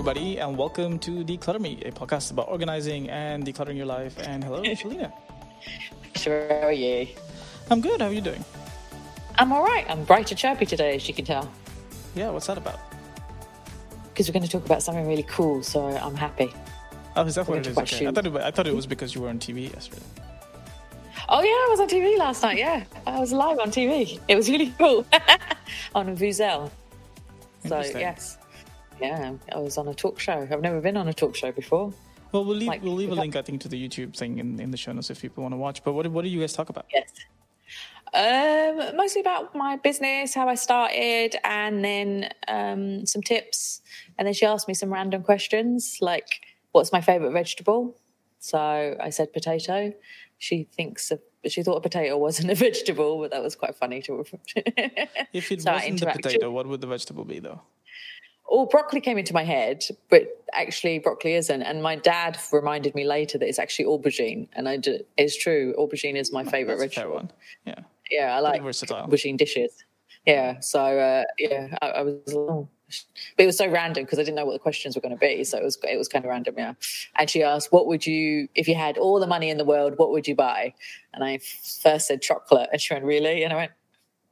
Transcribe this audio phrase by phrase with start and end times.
[0.00, 4.16] everybody, and welcome to Decluttr Me, a podcast about organizing and decluttering your life.
[4.26, 5.12] And hello, Shelina.
[6.16, 7.06] Sure, how are you?
[7.70, 8.00] I'm good.
[8.00, 8.42] How are you doing?
[9.38, 9.84] I'm all right.
[9.90, 11.52] I'm bright and chirpy today, as you can tell,
[12.14, 12.80] Yeah, what's that about?
[14.08, 15.62] because we're going to talk about something really cool.
[15.62, 16.50] So I'm happy.
[17.14, 18.06] Oh, is that We're what it gonna Okay.
[18.06, 20.06] I thought it, I thought it was because you were on TV yesterday.
[21.28, 22.56] Oh yeah, I was on TV last night.
[22.56, 24.18] Yeah, I was live on TV.
[24.28, 25.04] It was really cool
[25.94, 26.70] on Vuzel.
[27.66, 28.38] So yes,
[29.00, 30.46] yeah, I was on a talk show.
[30.50, 31.92] I've never been on a talk show before.
[32.32, 34.60] Well, we'll leave Like, we'll leave a link, I think, to the YouTube thing in,
[34.60, 35.82] in the show notes if people want to watch.
[35.82, 36.86] But what what do you guys talk about?
[36.92, 37.10] Yes.
[38.12, 43.82] Um, mostly about my business, how I started, and then um, some tips.
[44.18, 46.40] And then she asked me some random questions, like,
[46.72, 47.96] "What's my favorite vegetable?"
[48.40, 49.92] So I said potato.
[50.38, 54.02] She thinks a, she thought a potato wasn't a vegetable, but that was quite funny
[54.02, 54.24] to.
[55.32, 57.60] If it So wasn't interact- potato, what would the vegetable be, though?
[58.50, 61.62] Oh, broccoli came into my head, but actually broccoli isn't.
[61.62, 65.74] And my dad reminded me later that it's actually aubergine, and I d- it's true.
[65.78, 67.14] Aubergine is my favorite a fair vegetable.
[67.14, 67.30] one.
[67.64, 67.80] Yeah.
[68.10, 69.84] Yeah, I like aubergine dishes.
[70.26, 72.68] Yeah, so uh, yeah, I, I was, oh.
[73.36, 75.18] but it was so random because I didn't know what the questions were going to
[75.18, 76.56] be, so it was it was kind of random.
[76.58, 76.74] Yeah,
[77.16, 79.94] and she asked, "What would you, if you had all the money in the world,
[79.96, 80.74] what would you buy?"
[81.14, 83.72] And I first said chocolate, and she went, "Really?" And I went,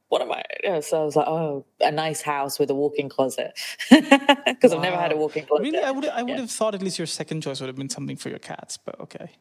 [0.09, 3.09] "What am I?" Yeah, so I was like, "Oh, a nice house with a walk-in
[3.09, 3.57] closet,"
[3.89, 5.63] because I've never had a walk-in closet.
[5.63, 6.41] Really, I would I would Yeah.
[6.41, 8.99] have thought at least your second choice would have been something for your cats, but
[8.99, 9.31] okay.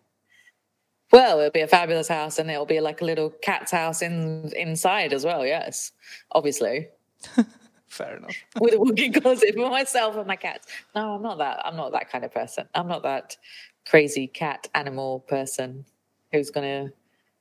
[1.11, 4.51] Well, it'll be a fabulous house, and it'll be like a little cat's house in
[4.55, 5.47] inside as well.
[5.47, 5.93] Yes,
[6.33, 6.89] obviously.
[7.89, 8.37] Fair enough.
[8.61, 10.67] with a walk-in closet for myself and my cats.
[10.95, 11.65] No, I'm not that.
[11.65, 12.69] I'm not that kind of person.
[12.75, 13.37] I'm not that
[13.87, 15.87] crazy cat animal person
[16.33, 16.93] who's going to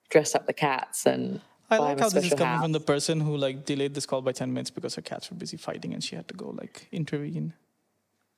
[0.09, 1.41] dress up the cats and.
[1.69, 4.31] I like how this is coming from the person who like delayed this call by
[4.31, 7.53] ten minutes because her cats were busy fighting and she had to go like intervene.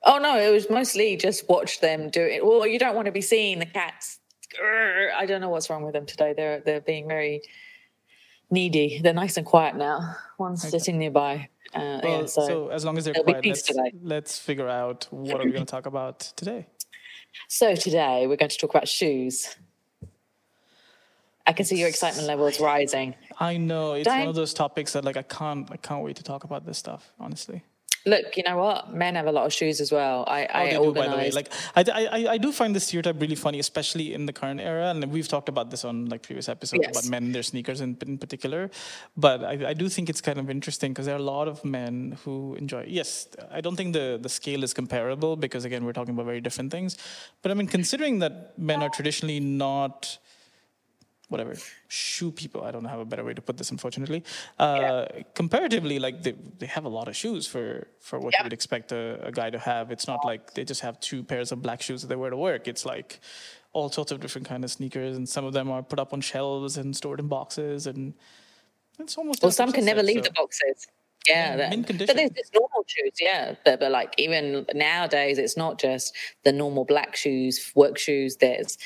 [0.04, 2.44] Oh no, it was mostly just watch them do it.
[2.44, 4.18] Well, you don't want to be seeing the cats.
[5.16, 6.34] I don't know what's wrong with them today.
[6.36, 7.42] They're they're being very
[8.50, 9.00] needy.
[9.02, 10.16] They're nice and quiet now.
[10.38, 11.48] One's sitting nearby.
[11.72, 13.70] Uh, Well, yeah, so, so as long as they're quiet, let's,
[14.02, 16.66] let's figure out what are we going to talk about today.
[17.48, 19.54] So today we're going to talk about shoes.
[21.46, 23.14] I can see your excitement levels rising.
[23.38, 26.16] I know it's one Don't- of those topics that like I can't I can't wait
[26.16, 27.12] to talk about this stuff.
[27.18, 27.62] Honestly,
[28.06, 28.94] Look, you know what?
[28.94, 30.24] Men have a lot of shoes as well.
[30.26, 31.30] I, How I do, by the way.
[31.32, 31.82] Like I,
[32.16, 34.88] I, I do find this stereotype really funny, especially in the current era.
[34.88, 36.92] And we've talked about this on like previous episodes Yes.
[36.92, 38.70] about men and their sneakers in, in particular.
[39.18, 41.62] But I, I do think it's kind of interesting because there are a lot of
[41.62, 42.84] men who enjoy.
[42.88, 46.40] Yes, I don't think the the scale is comparable because again we're talking about very
[46.40, 46.96] different things.
[47.42, 50.16] But I mean, considering that men are traditionally not
[51.30, 51.54] whatever
[51.88, 54.22] shoe people i don't have a better way to put this unfortunately
[54.58, 58.52] uh comparatively like they, they have a lot of shoes for for what you would
[58.52, 61.62] expect a, a guy to have it's not like they just have two pairs of
[61.62, 63.20] black shoes that they wear to work it's like
[63.72, 66.20] all sorts of different kind of sneakers and some of them are put up on
[66.20, 68.14] shelves and stored in boxes and
[69.00, 70.22] it's almost well, some can never leave so.
[70.28, 70.86] the boxes.
[71.28, 73.12] Yeah, that- but there's just normal shoes.
[73.20, 78.36] Yeah, but, but like even nowadays, it's not just the normal black shoes, work shoes.
[78.36, 78.78] There's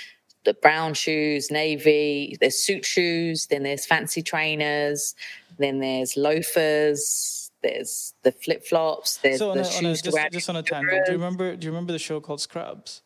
[0.45, 2.37] the brown shoes, navy.
[2.41, 3.47] There's suit shoes.
[3.47, 5.15] Then there's fancy trainers.
[5.59, 7.51] Then there's loafers.
[7.63, 9.19] There's the flip flops.
[9.19, 10.29] There's so on the a, on a, shoes to just, wear.
[10.31, 13.01] just on a tangent do you remember do you remember the show called scrubs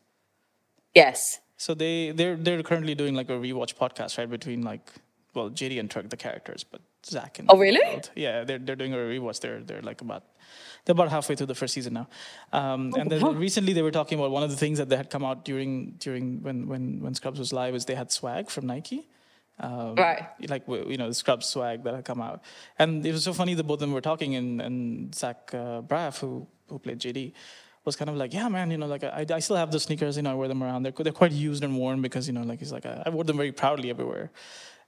[0.94, 1.40] Yes.
[1.56, 4.90] So they they're they're currently doing like a rewatch podcast right between like
[5.34, 8.00] well JD and Turk the characters but Zach and Oh, really?
[8.14, 10.24] Yeah they're they're doing a rewatch they're they're like about
[10.84, 12.08] they're about halfway through the first season now
[12.52, 15.10] um, and then recently they were talking about one of the things that they had
[15.10, 18.66] come out during during when when when Scrubs was live is they had swag from
[18.66, 19.08] Nike
[19.60, 20.26] um, Right.
[20.48, 22.42] like you know the Scrubs swag that had come out,
[22.78, 25.82] and it was so funny that both of them were talking, and and Zach uh,
[25.82, 27.32] Braff who who played JD
[27.84, 30.16] was kind of like, yeah, man, you know, like I, I still have those sneakers,
[30.16, 30.84] you know, I wear them around.
[30.84, 33.24] They're they're quite used and worn because you know, like he's like I, I wore
[33.24, 34.30] them very proudly everywhere.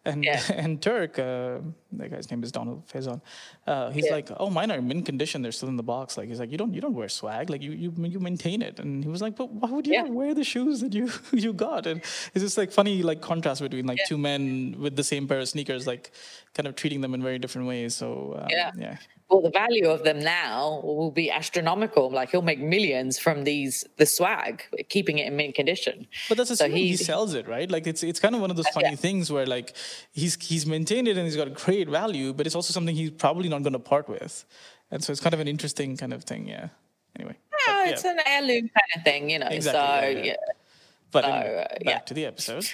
[0.04, 0.40] And Yeah.
[0.54, 1.58] and Turk, uh,
[1.92, 3.20] that guy's name is Donald Faison.
[3.66, 4.12] Uh, he's Yeah.
[4.12, 5.42] like, oh, mine are in mint condition.
[5.42, 6.16] They're still in the box.
[6.16, 7.50] Like he's like, you don't you don't wear swag.
[7.50, 8.80] Like you you you maintain it.
[8.80, 10.04] And he was like, but why would you Yeah.
[10.04, 11.86] wear the shoes that you you got?
[11.86, 12.00] And
[12.34, 15.48] it's just like funny like contrast between like two men with the same pair of
[15.48, 16.12] sneakers, like
[16.54, 17.94] kind of treating them in very different ways.
[17.94, 18.96] So um, Yeah.
[19.30, 22.10] Well, the value of them now will be astronomical.
[22.10, 26.06] Like he'll make millions from these the swag, keeping it in mint condition.
[26.28, 27.70] But that's So he, he- sells it, right?
[27.70, 28.96] Like it's it's kind of one of those funny yeah.
[28.96, 29.74] things where like
[30.12, 33.10] he's he's maintained it and he's got a great value, but it's also something he's
[33.12, 34.44] probably not going to part with,
[34.90, 36.48] and so it's kind of an interesting kind of thing.
[36.48, 36.68] Yeah.
[37.16, 37.36] Anyway.
[37.50, 37.90] But, Oh, yeah.
[37.90, 39.46] it's an heirloom kind of thing, you know.
[39.48, 40.24] Exactly, so yeah, yeah.
[40.24, 40.52] yeah.
[41.12, 41.98] But So, anyway, uh, back yeah.
[41.98, 42.66] to the episode.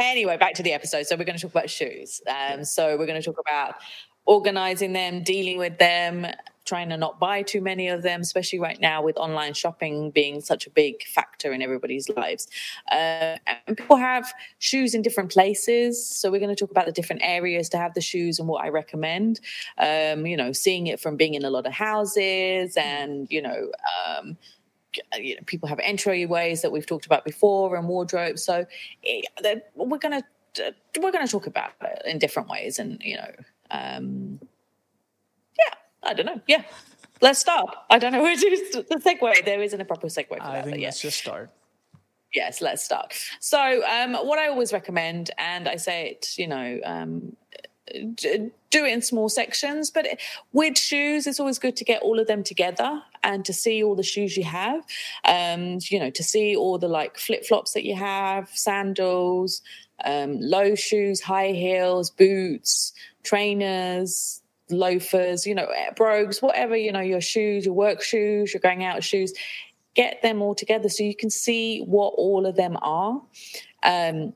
[0.00, 1.06] Anyway, back to the episode.
[1.06, 2.20] So we're going to talk about shoes.
[2.26, 3.74] Um, so we're going to talk about
[4.24, 6.26] organizing them, dealing with them,
[6.64, 10.40] trying to not buy too many of them, especially right now with online shopping being
[10.40, 12.46] such a big factor in everybody's lives.
[12.90, 13.36] Uh,
[13.66, 16.06] and people have shoes in different places.
[16.06, 18.64] So we're going to talk about the different areas to have the shoes and what
[18.64, 19.40] I recommend.
[19.78, 23.72] Um, you know, seeing it from being in a lot of houses and, you know,
[24.06, 24.36] um,
[25.18, 28.44] you know, people have entryways that we've talked about before and wardrobes.
[28.44, 28.66] So
[29.02, 33.00] it, eh, we're going to we're going to talk about it in different ways, and
[33.02, 33.30] you know,
[33.72, 34.38] um,
[35.58, 36.62] yeah, I don't know, yeah.
[37.20, 37.70] Let's start.
[37.88, 39.44] I don't know where to the segue.
[39.44, 40.64] There isn't a proper segue for I that.
[40.64, 41.50] think let's just start.
[42.34, 43.14] Yes, let's start.
[43.40, 47.36] So, um, what I always recommend, and I say it, you know, um,
[47.92, 49.90] do it in small sections.
[49.90, 50.06] But
[50.52, 53.94] with shoes, it's always good to get all of them together and to see all
[53.94, 54.82] the shoes you have.
[55.24, 59.62] Um, you know, to see all the like flip flops that you have, sandals,
[60.04, 67.20] um, low shoes, high heels, boots, trainers, loafers, you know, brogues, whatever, you know, your
[67.20, 69.32] shoes, your work shoes, your going out shoes,
[69.94, 73.22] get them all together so you can see what all of them are.
[73.82, 74.32] Um,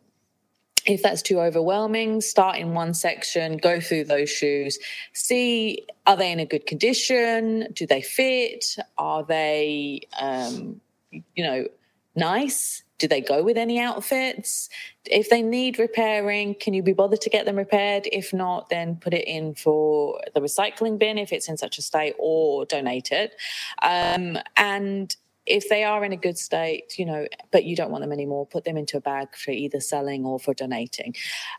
[0.86, 4.78] if that's too overwhelming, start in one section, go through those shoes,
[5.12, 7.66] see are they in a good condition?
[7.72, 8.76] Do they fit?
[8.96, 10.80] Are they, um,
[11.10, 11.66] you know,
[12.14, 12.84] nice?
[12.98, 14.68] Do they go with any outfits?
[15.04, 18.08] If they need repairing, can you be bothered to get them repaired?
[18.10, 21.82] If not, then put it in for the recycling bin if it's in such a
[21.82, 23.34] state or donate it.
[23.82, 25.14] Um, and
[25.46, 28.46] if they are in a good state, you know, but you don't want them anymore,
[28.46, 31.14] put them into a bag for either selling or for donating.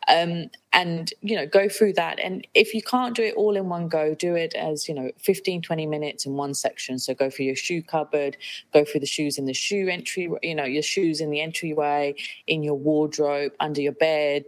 [0.08, 2.20] Um, and, you know, go through that.
[2.20, 5.12] And if you can't do it all in one go, do it as, you know,
[5.18, 7.00] 15, 20 minutes in one section.
[7.00, 8.38] So go through your shoe cupboard,
[8.74, 12.16] go through the shoes in the shoe entry, you know, your shoes in the entryway,
[12.46, 14.44] in your wardrobe, under your bed,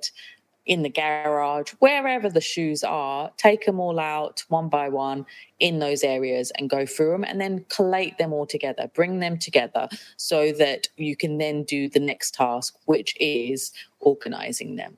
[0.69, 5.25] in the garage, wherever the shoes are, take them all out one by one
[5.60, 9.36] in those areas and go through them and then collate them all together, bring them
[9.39, 14.95] together so that you can then do the next task, which is organizing them.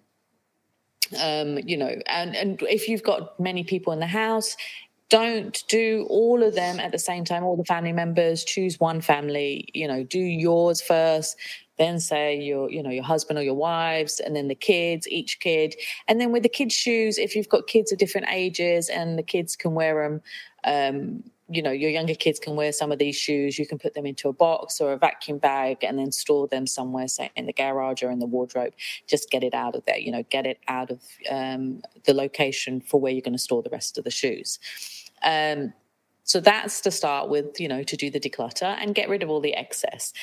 [1.24, 4.58] Um, you know, and, and if you've got many people in the house,
[5.08, 9.02] don't do all of them at the same time all the family members choose one
[9.02, 11.36] family you know do yours first
[11.82, 15.40] then say your you know your husband or your wives and then the kids each
[15.40, 15.76] kid.
[16.08, 19.24] And then with the kids shoes if you've got kids of different ages and the
[19.24, 20.22] kids can wear them
[20.64, 23.94] um, you know your younger kids can wear some of these shoes you can put
[23.96, 27.48] them into a box or a vacuum bag and then store them somewhere say in
[27.48, 28.74] the garage or in the wardrobe.
[29.08, 32.80] Just get it out of there you know get it out of um, the location
[32.80, 34.60] for where you're going to store the rest of the shoes.
[35.24, 35.74] Um,
[36.24, 39.30] so that's to start with, you know, to do the declutter and get rid of
[39.30, 40.14] all the excess.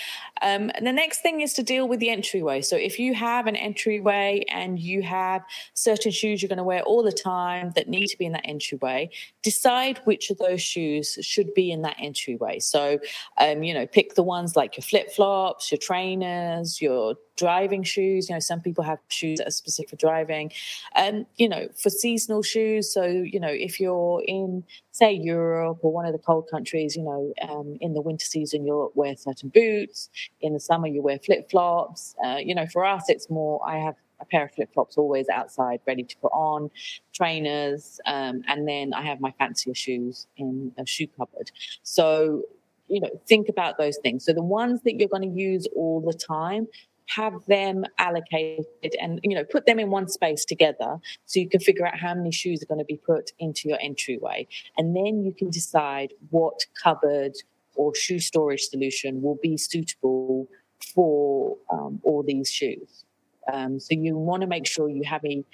[0.40, 2.62] Um, and the next thing is to deal with the entryway.
[2.62, 5.42] So if you have an entryway and you have
[5.74, 8.46] certain shoes you're going to wear all the time that need to be in that
[8.48, 9.10] entryway,
[9.42, 12.58] decide which of those shoes should be in that entryway.
[12.60, 12.98] So,
[13.38, 18.28] um, you know, pick the ones like your flip flops, your trainers, your driving shoes.
[18.28, 20.52] You know, some people have shoes that are specific for driving.
[20.94, 22.92] And, you know, for seasonal shoes.
[22.92, 27.04] So, you know, if you're in, say, Europe or one of the cold countries, you
[27.04, 30.10] know, um, in the winter season, you'll wear certain boots.
[30.40, 32.14] In the summer, you wear flip flops.
[32.24, 35.28] Uh, you know, for us, it's more, I have a pair of flip flops always
[35.28, 36.70] outside, ready to put on,
[37.14, 41.52] trainers, um, and then I have my fancier shoes in a shoe cupboard.
[41.84, 42.42] So,
[42.88, 44.24] you know, think about those things.
[44.24, 46.66] So the ones that you're going to use all the time,
[47.08, 48.64] have them allocated
[49.00, 52.14] and you know put them in one space together so you can figure out how
[52.14, 54.46] many shoes are going to be put into your entryway.
[54.76, 57.34] And then you can decide what cupboard
[57.74, 60.48] or shoe storage solution will be suitable
[60.94, 63.04] for um, all these shoes.
[63.50, 65.44] Um, so you want to make sure you have a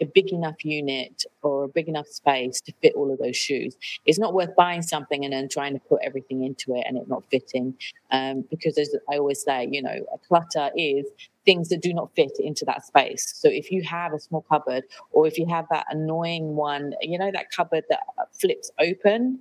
[0.00, 3.76] a big enough unit or a big enough space to fit all of those shoes.
[4.06, 7.08] It's not worth buying something and then trying to put everything into it and it
[7.08, 7.74] not fitting.
[8.10, 11.06] Um, because as I always say, you know, a clutter is
[11.44, 13.32] things that do not fit into that space.
[13.36, 17.18] So if you have a small cupboard or if you have that annoying one, you
[17.18, 18.00] know, that cupboard that
[18.38, 19.40] flips open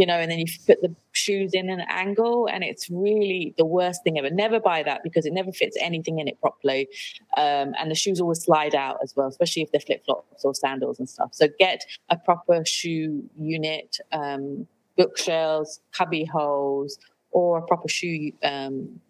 [0.00, 3.66] you know, and then you put the shoes in an angle, and it's really the
[3.66, 4.30] worst thing ever.
[4.30, 6.88] Never buy that because it never fits anything in it properly,
[7.36, 10.54] um, and the shoes always slide out as well, especially if they're flip flops or
[10.54, 11.34] sandals and stuff.
[11.34, 14.66] So get a proper shoe unit, um,
[14.96, 16.98] bookshelves, cubby holes,
[17.32, 19.00] or a proper shoe um,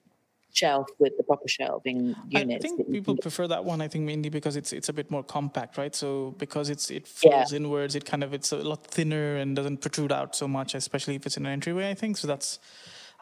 [0.53, 2.65] shelf with the proper shelving units.
[2.65, 3.81] I think people prefer that one.
[3.81, 5.95] I think mainly because it's it's a bit more compact, right?
[5.95, 7.57] So because it's it folds yeah.
[7.57, 11.17] inwards, it kind of it's a lot thinner and doesn't protrude out so much, especially
[11.17, 11.91] if it's in an entryway.
[11.91, 12.27] I think so.
[12.27, 12.59] That's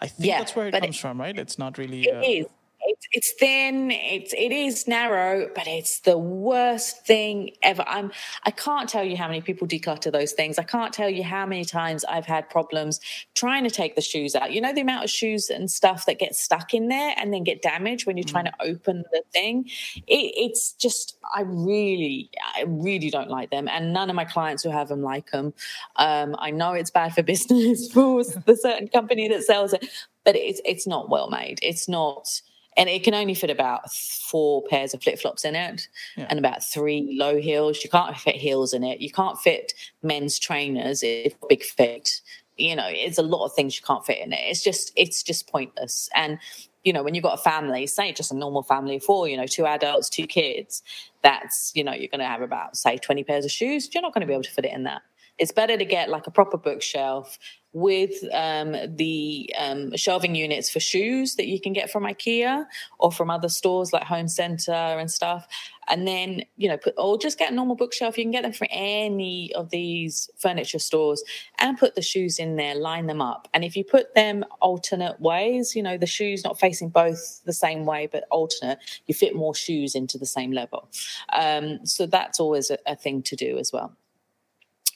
[0.01, 1.37] I think yeah, that's where it comes it, from, right?
[1.37, 2.03] It's not really.
[2.03, 2.47] It uh, is.
[2.89, 3.91] It's, it's thin.
[3.91, 7.85] It's it is narrow, but it's the worst thing ever.
[7.87, 8.11] I'm
[8.45, 10.59] I can't tell you how many people declutter those things.
[10.59, 12.99] I can't tell you how many times I've had problems
[13.35, 14.53] trying to take the shoes out.
[14.53, 17.45] You know the amount of shoes and stuff that get stuck in there and then
[17.45, 18.31] get damaged when you're mm.
[18.31, 19.67] trying to open the thing.
[20.07, 24.63] It, it's just I really I really don't like them, and none of my clients
[24.63, 25.53] who have them like them.
[25.97, 29.87] Um, I know it's bad for business for the certain company that sells it,
[30.25, 31.59] but it's it's not well made.
[31.63, 32.41] It's not
[32.79, 36.29] and it can only fit about four pairs of flip flops in it yeah.
[36.31, 37.83] and about three low heels.
[37.83, 39.01] You can't fit heels in it.
[39.01, 42.21] You can't fit men's trainers if big fit.
[42.57, 44.41] You know, it's a lot of things you can't fit in it.
[44.43, 46.09] It's just it's just pointless.
[46.15, 46.39] And
[46.85, 49.37] you know, when you've got a family, say just a normal family of four, you
[49.37, 50.83] know, two adults, two kids,
[51.23, 53.89] that's you know, you're going to have about say twenty pairs of shoes.
[53.93, 55.03] You're not going to be able to fit it in that.
[55.39, 57.39] It's better to get like a proper bookshelf
[57.73, 62.65] with um, the um, shelving units for shoes that you can get from IKEA
[62.99, 65.47] or from other stores like Home Center and stuff.
[65.87, 68.17] And then, you know, put, or just get a normal bookshelf.
[68.17, 71.23] You can get them from any of these furniture stores
[71.59, 73.49] and put the shoes in there, line them up.
[73.53, 77.53] And if you put them alternate ways, you know, the shoes not facing both the
[77.53, 80.89] same way, but alternate, you fit more shoes into the same level.
[81.33, 83.95] Um, so that's always a, a thing to do as well.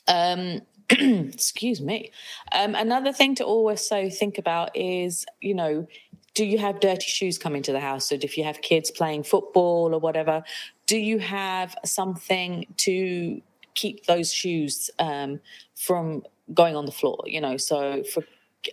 [0.06, 2.10] Um, excuse me.
[2.52, 5.86] Um, another thing to also think about is, you know,
[6.34, 8.08] do you have dirty shoes coming to the house?
[8.08, 10.42] So if you have kids playing football or whatever,
[10.86, 13.40] do you have something to
[13.74, 15.40] keep those shoes um,
[15.74, 17.22] from going on the floor?
[17.26, 18.24] You know, so for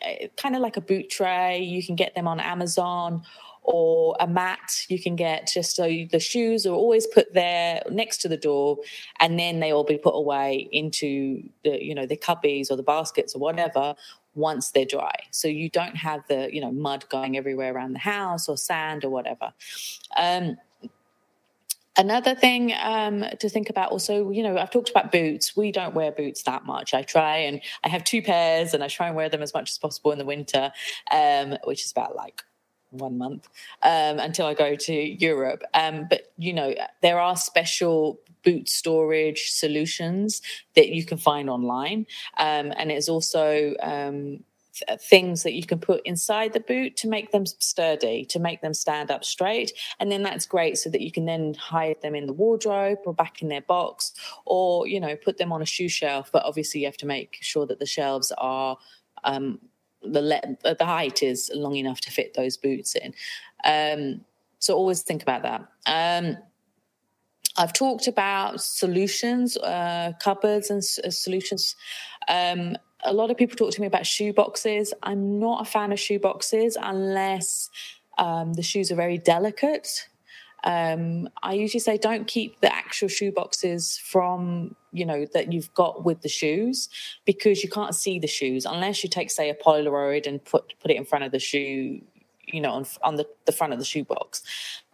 [0.01, 3.23] eh, kind of like a boot tray, you can get them on Amazon
[3.63, 8.17] or a mat you can get just so the shoes are always put there next
[8.17, 8.77] to the door
[9.19, 12.83] and then they all be put away into the you know the cubbies or the
[12.83, 13.95] baskets or whatever
[14.35, 17.99] once they're dry so you don't have the you know mud going everywhere around the
[17.99, 19.53] house or sand or whatever
[20.17, 20.57] um,
[21.99, 25.57] Another thing um, to think about also, you know, I've talked about boots.
[25.57, 26.93] We don't wear boots that much.
[26.93, 29.69] I try and I have two pairs and I try and wear them as much
[29.69, 30.71] as possible in the winter,
[31.11, 32.41] um, which is about like
[32.91, 33.47] one month
[33.83, 35.63] um, until I go to Europe.
[35.73, 40.41] Um, but you know, there are special boot storage solutions
[40.75, 42.05] that you can find online,
[42.37, 44.43] um, and it's also um,
[44.73, 48.61] th- things that you can put inside the boot to make them sturdy, to make
[48.61, 52.15] them stand up straight, and then that's great so that you can then hide them
[52.15, 54.13] in the wardrobe or back in their box,
[54.45, 56.31] or you know, put them on a shoe shelf.
[56.31, 58.77] But obviously, you have to make sure that the shelves are
[59.23, 59.59] um,
[60.03, 63.13] the le- the height is long enough to fit those boots in.
[63.63, 64.21] Um,
[64.59, 65.67] so always think about that.
[65.85, 66.37] Um,
[67.57, 71.75] I've talked about solutions, uh, cupboards, and uh, solutions.
[72.27, 74.93] Um, a lot of people talk to me about shoe boxes.
[75.03, 77.69] I'm not a fan of shoe boxes unless
[78.17, 80.08] um, the shoes are very delicate.
[80.63, 85.73] Um, I usually say don't keep the actual shoe boxes from you know that you've
[85.73, 86.89] got with the shoes
[87.25, 90.91] because you can't see the shoes unless you take say a Polaroid and put put
[90.91, 92.01] it in front of the shoe,
[92.45, 94.43] you know, on, on the, the front of the shoe box.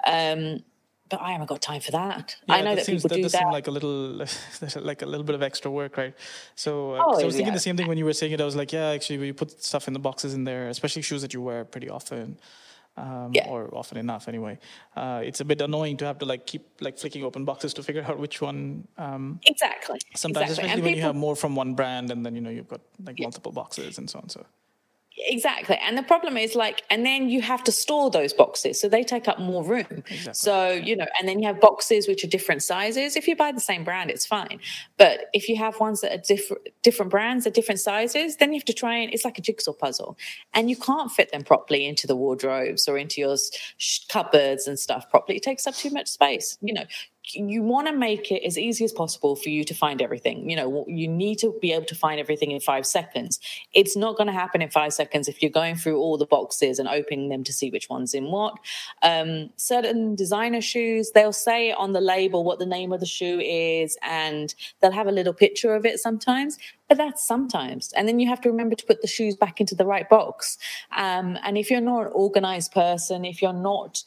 [0.06, 0.64] Um,
[1.08, 2.36] but I haven't got time for that.
[2.48, 3.40] Yeah, I know that, that seems, people that do that.
[3.40, 4.26] Seem like a little,
[4.82, 6.16] like a little bit of extra work, right?
[6.56, 7.54] So, uh, oh, I was thinking yeah.
[7.54, 8.42] the same thing when you were saying it.
[8.42, 11.22] I was like, yeah, actually, we put stuff in the boxes in there, especially shoes
[11.22, 12.40] that you wear pretty often
[12.98, 13.48] um, yeah.
[13.48, 14.58] or often enough anyway.
[14.96, 17.84] Uh, it's a bit annoying to have to like keep like flicking open boxes to
[17.84, 18.88] figure out which one.
[18.98, 20.00] Um, exactly.
[20.16, 20.66] Sometimes, exactly.
[20.66, 22.68] especially and when people, you have more from one brand, and then you know you've
[22.70, 23.26] got like yeah.
[23.26, 24.30] multiple boxes and so on.
[24.30, 24.46] So
[25.18, 25.78] Exactly.
[25.82, 28.82] And the problem is like, and then you have to store those boxes.
[28.82, 30.04] So they take up more room.
[30.10, 30.34] Exactly.
[30.34, 33.16] So, you know, and then you have boxes which are different sizes.
[33.16, 34.60] If you buy the same brand, it's fine.
[34.98, 38.60] But if you have ones that are different, different brands, at different sizes, then you
[38.60, 40.18] have to try and it's like a jigsaw puzzle.
[40.54, 43.38] And you can't fit them properly into the wardrobes or into your
[44.10, 45.38] cupboards and stuff properly.
[45.38, 46.58] It takes up too much space.
[46.62, 46.84] You know,
[47.34, 50.50] you want to make it as easy as possible for you to find everything.
[50.50, 53.40] You know, you need to be able to find everything in five seconds.
[53.74, 56.80] It's not going to happen in five seconds if you're going through all the boxes
[56.80, 58.58] and opening them to see which one's in what.
[59.02, 63.40] Um, certain designer shoes, they'll say on the label what the name of the shoe
[63.40, 66.58] is, and they'll have a little picture of it sometimes.
[66.88, 67.92] But that's sometimes.
[67.94, 70.58] And then you have to remember to put the shoes back into the right box.
[70.96, 74.04] Um, and if you're not an organized person, if you're not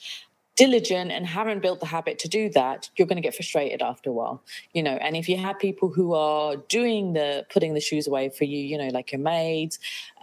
[0.59, 4.11] diligent and haven't built the habit to do that, you're going to get frustrated after
[4.11, 4.97] a while, you know.
[5.01, 8.59] And if you have people who are doing the putting the shoes away for you,
[8.59, 9.79] you know, like your maids,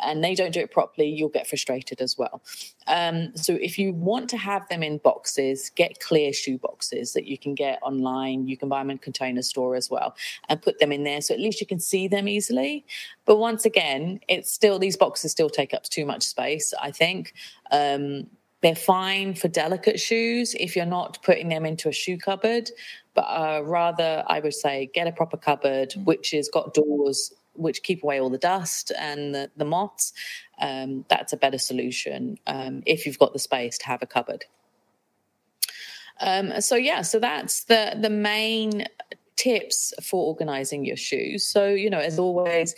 [0.05, 2.41] and they don't do it properly, you'll get frustrated as well.
[2.87, 7.25] Um, so if you want to have them in boxes, get clear shoe boxes that
[7.25, 8.45] you can get online.
[8.45, 10.17] You can buy them in container store as well,
[10.49, 12.85] and put them in there so at least you can see them easily.
[13.23, 16.73] But once again, it's still these boxes still take up too much space.
[16.81, 17.33] I think.
[17.71, 18.27] Um,
[18.61, 22.71] they're fine for delicate shoes if you're not putting them into a shoe cupboard.
[23.13, 26.05] But uh, rather, I would say get a proper cupboard mm.
[26.05, 30.13] which has got doors which keep away all the dust and the, the moths.
[30.59, 34.45] Um, that's a better solution um, if you've got the space to have a cupboard.
[36.21, 38.85] Um, so yeah, so that's the the main
[39.35, 41.45] tips for organizing your shoes.
[41.45, 42.73] So you know, as always,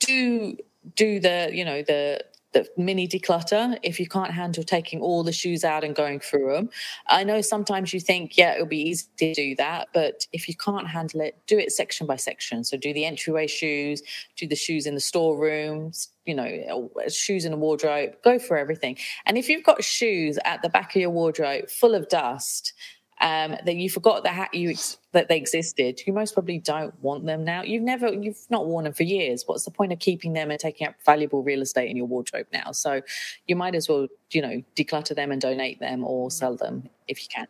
[0.00, 0.56] do
[0.94, 5.32] do the you know the the mini declutter if you can't handle taking all the
[5.32, 6.70] shoes out and going through them.
[7.08, 10.54] I know sometimes you think, yeah, it'll be easy to do that, but if you
[10.56, 12.64] can't handle it, do it section by section.
[12.64, 14.02] So do the entryway shoes,
[14.36, 18.56] do the shoes in the storerooms, you know, uh, shoes in the wardrobe, go for
[18.56, 18.96] everything.
[19.26, 22.72] And if you've got shoes at the back of your wardrobe full of dust,
[23.20, 26.00] um, that you forgot that you ex- that they existed.
[26.06, 27.62] You most probably don't want them now.
[27.62, 29.44] You've never, you've not worn them for years.
[29.46, 32.46] What's the point of keeping them and taking up valuable real estate in your wardrobe
[32.52, 32.72] now?
[32.72, 33.00] So
[33.46, 37.22] you might as well, you know, declutter them and donate them or sell them if
[37.22, 37.46] you can.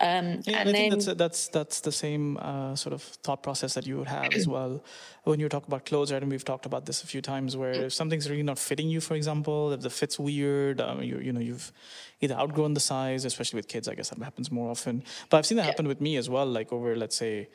[0.00, 3.42] Um, yeah, and, and I think that's that's that's the same uh, sort of thought
[3.42, 4.82] process that you would have as well
[5.24, 6.12] when you talk about clothes.
[6.12, 8.88] Right, and we've talked about this a few times, where if something's really not fitting
[8.88, 11.72] you, for example, if the fit's weird, um, you you know you've
[12.20, 13.88] either outgrown the size, especially with kids.
[13.88, 15.02] I guess that happens more often.
[15.28, 15.70] But I've seen that yeah.
[15.70, 17.48] happen with me as well, like over let's say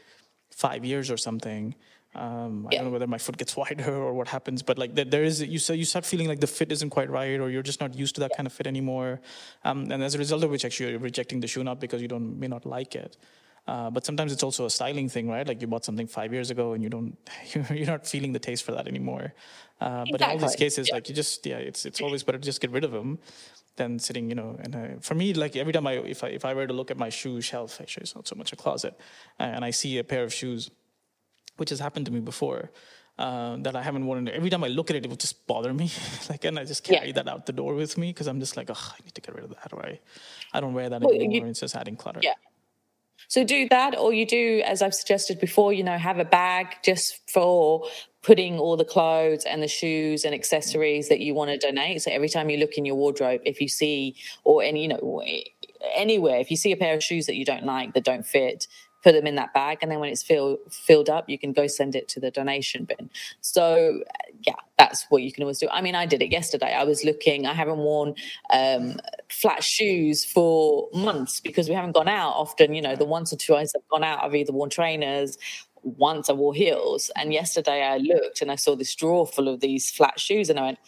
[0.51, 1.75] five years or something.
[2.15, 5.05] Um, I don't know whether my foot gets wider or what happens, but like there,
[5.05, 7.63] there is you so you start feeling like the fit isn't quite right, or you're
[7.63, 9.21] just not used to that kind of fit anymore,
[9.63, 12.07] um, and as a result of which, actually, you're rejecting the shoe not because you
[12.07, 13.17] don't may not like it,
[13.67, 15.47] uh, but sometimes it's also a styling thing, right?
[15.47, 17.17] Like you bought something five years ago and you don't
[17.71, 19.33] you're not feeling the taste for that anymore.
[19.79, 20.11] Uh, exactly.
[20.11, 20.95] But in all these cases, yeah.
[20.95, 23.19] like you just yeah, it's it's always better to just get rid of them
[23.77, 24.57] than sitting, you know.
[24.59, 26.97] And for me, like every time I if I if I were to look at
[26.97, 28.99] my shoe shelf, actually it's not so much a closet,
[29.39, 30.69] and I see a pair of shoes
[31.57, 32.71] which has happened to me before.
[33.19, 34.27] Uh, that I haven't worn.
[34.27, 34.33] It.
[34.33, 35.91] Every time I look at it, it will just bother me.
[36.29, 37.13] like, and I just carry yeah.
[37.13, 39.35] that out the door with me because I'm just like, oh, I need to get
[39.35, 39.99] rid of that, or I,
[40.51, 41.45] I don't wear that well, anymore.
[41.45, 42.21] You, it's just adding clutter.
[42.23, 42.33] Yeah.
[43.27, 46.77] So do that, or you do, as I've suggested before, you know, have a bag
[46.83, 47.87] just for
[48.21, 52.01] putting all the clothes and the shoes and accessories that you want to donate.
[52.01, 55.21] So every time you look in your wardrobe, if you see, or any, you know,
[55.93, 58.67] anywhere, if you see a pair of shoes that you don't like that don't fit,
[59.03, 61.67] put them in that bag and then when it's fill, filled up you can go
[61.67, 63.09] send it to the donation bin.
[63.41, 64.01] So
[64.41, 65.67] yeah that's what you can always do.
[65.71, 66.73] I mean i did it yesterday.
[66.73, 68.15] I was looking i haven't worn
[68.53, 72.73] um, flat shoes for months because we haven't gone out often.
[72.73, 75.37] You know the once or twice i've gone out i've either worn trainers
[75.83, 77.11] once i wore heels.
[77.15, 80.59] And yesterday i looked and i saw this drawer full of these flat shoes and
[80.59, 80.79] i went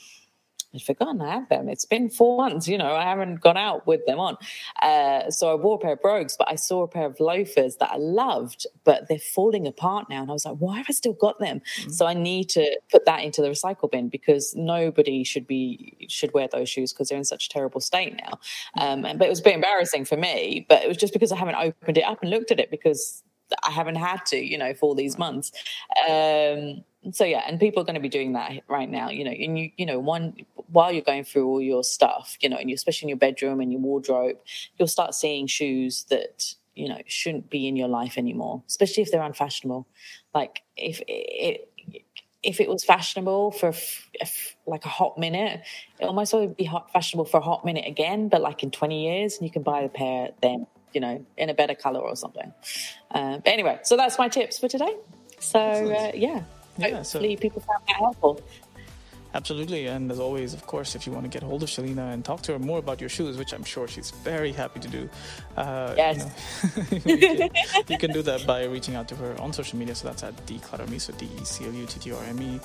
[0.76, 1.70] I'd forgotten I had them.
[1.70, 4.38] It's been four months, you know, I haven't gone out with them on.
[4.82, 7.78] Uh, so I wore a pair of brogues, but I saw a pair of loafers
[7.78, 10.22] that I loved, but they're falling apart now.
[10.22, 11.62] And I was like, why have I still got them?
[11.80, 11.92] Mm-hmm.
[11.92, 16.34] So I need to put that into the recycle bin because nobody should be should
[16.34, 18.40] wear those shoes because they're in such a terrible state now.
[18.80, 21.38] Um, but it was a bit embarrassing for me, but it was just because I
[21.38, 23.24] haven't opened it up and looked at it because
[23.64, 25.52] I haven't had to, you know, for these months.
[26.10, 29.32] Um, so yeah, and people are going to be doing that right now, you know,
[29.32, 30.36] and you, you know, one
[30.68, 33.72] while you're going through all your stuff, you know, and especially in your bedroom and
[33.72, 34.38] your wardrobe,
[34.78, 39.12] you'll start seeing shoes that you know shouldn't be in your life anymore, especially if
[39.12, 39.88] they're unfashionable.
[40.34, 41.70] Like if it,
[42.46, 43.74] if it was fashionable for
[44.68, 45.62] like a hot minute,
[46.00, 49.04] it almost would be hot, fashionable for a hot minute again, but like in 20
[49.04, 52.16] years, and you can buy a pair then, you know, in a better color or
[52.16, 52.54] something.
[53.10, 54.96] Uh, but anyway, so that's my tips for today.
[55.40, 56.44] So uh, yeah,
[56.78, 58.42] yeah, hopefully so, people found that helpful.
[59.36, 62.24] Absolutely, and as always, of course, if you want to get hold of Shelina and
[62.24, 65.10] talk to her more about your shoes, which I'm sure she's very happy to do,
[65.58, 66.18] uh, yes,
[66.90, 67.50] you, know, you, can,
[67.90, 69.94] you, can, do that by reaching out to her on social media.
[69.94, 72.62] So that's at decluttrme, so D E C L U T T R M E,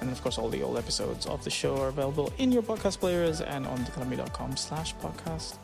[0.00, 3.00] and of course, all the old episodes of the show are available in your podcast
[3.00, 5.58] players and on decluttrme.com/slash podcast.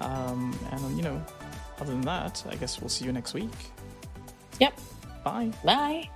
[0.00, 1.22] Um, and you know,
[1.78, 3.50] other than that, I guess we'll see you next week.
[4.60, 4.80] Yep.
[5.24, 5.52] Bye.
[5.62, 6.08] Bye.